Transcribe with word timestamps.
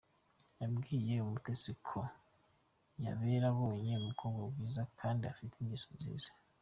Yabwiye 0.61 1.13
Umutesi 1.25 1.71
ko 1.87 1.99
yabera 3.03 3.45
abonye 3.53 3.93
umukobwa 4.01 4.41
mwiza 4.53 4.81
kandi 4.99 5.21
ufite 5.33 5.55
ingeso 5.59 5.89
nziza. 5.97 6.31